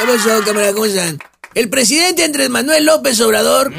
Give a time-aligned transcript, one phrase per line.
[0.00, 0.72] ¿Qué pasó, camarada?
[0.72, 1.18] ¿Cómo están?
[1.54, 3.70] El presidente Andrés Manuel López Obrador,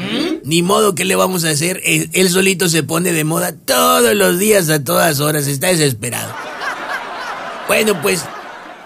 [0.44, 4.14] ni modo que le vamos a hacer, él, él solito se pone de moda todos
[4.14, 6.32] los días a todas horas, está desesperado.
[7.66, 8.24] Bueno, pues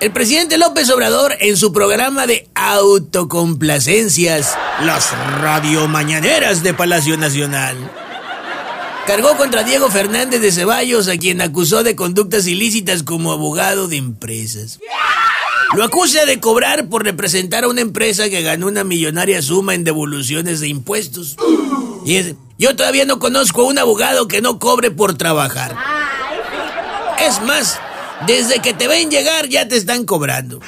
[0.00, 7.76] el presidente López Obrador en su programa de autocomplacencias, las radio mañaneras de Palacio Nacional,
[9.06, 13.96] cargó contra Diego Fernández de Ceballos, a quien acusó de conductas ilícitas como abogado de
[13.96, 14.78] empresas.
[15.74, 19.84] Lo acusa de cobrar por representar a una empresa que ganó una millonaria suma en
[19.84, 21.36] devoluciones de impuestos.
[22.04, 25.76] Y es, yo todavía no conozco a un abogado que no cobre por trabajar.
[27.26, 27.78] Es más,
[28.26, 30.60] desde que te ven llegar ya te están cobrando.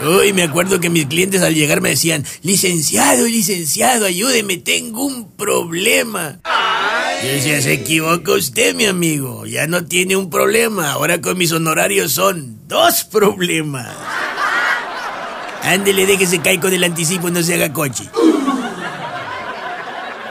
[0.00, 5.30] Uy, me acuerdo que mis clientes al llegar me decían, licenciado, licenciado, ayúdeme, tengo un
[5.36, 6.40] problema.
[7.24, 12.12] Decía, se equivoca usted, mi amigo, ya no tiene un problema, ahora con mis honorarios
[12.12, 13.88] son dos problemas.
[15.62, 18.04] Ándele, déjese caer con el anticipo, no se haga coche.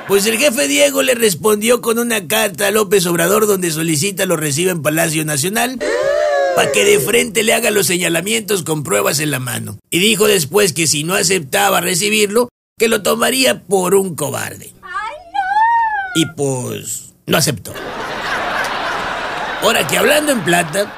[0.08, 4.38] Pues el jefe Diego le respondió con una carta a López Obrador donde solicita lo
[4.38, 5.80] reciba en Palacio Nacional
[6.56, 9.80] para que de frente le haga los señalamientos con pruebas en la mano.
[9.90, 14.74] Y dijo después que si no aceptaba recibirlo, que lo tomaría por un cobarde.
[16.16, 17.74] Y pues no aceptó.
[19.62, 20.94] Ahora que hablando en plata,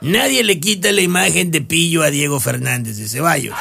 [0.00, 3.54] nadie le quita la imagen de pillo a Diego Fernández de Ceballos.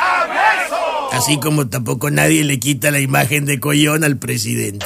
[1.12, 4.86] Así como tampoco nadie le quita la imagen de collón al presidente.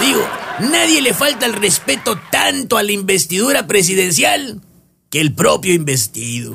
[0.00, 0.28] Digo,
[0.60, 4.60] nadie le falta el respeto tanto a la investidura presidencial
[5.10, 6.54] que el propio investido.